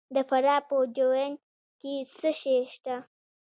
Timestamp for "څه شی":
2.19-2.57